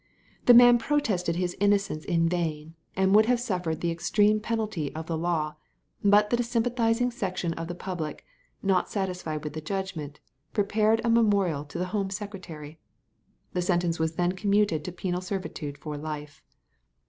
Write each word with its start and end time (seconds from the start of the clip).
The 0.47 0.55
man 0.55 0.79
protested 0.79 1.35
his 1.35 1.55
innocence 1.59 2.03
in 2.05 2.27
vain, 2.27 2.73
and 2.95 3.13
would 3.13 3.27
have 3.27 3.39
suffered 3.39 3.81
the 3.81 3.91
extreme 3.91 4.39
penalty 4.39 4.91
of 4.95 5.05
the 5.05 5.15
law, 5.15 5.57
but 6.03 6.31
that 6.31 6.39
a 6.39 6.43
sympathizing 6.43 7.11
section 7.11 7.53
of 7.53 7.67
the 7.67 7.75
public, 7.75 8.25
not 8.63 8.89
satisfied 8.89 9.43
with 9.43 9.53
the 9.53 9.61
judgment, 9.61 10.19
prepared 10.53 11.01
a 11.03 11.09
memorial 11.11 11.63
to 11.65 11.77
the 11.77 11.85
Home 11.93 12.09
Secretary. 12.09 12.79
The 13.53 13.61
sentence 13.61 13.99
was 13.99 14.13
then 14.15 14.31
commuted 14.31 14.83
to 14.85 14.91
penal 14.91 15.21
servitude 15.21 15.77
for 15.77 15.97
life. 15.99 16.41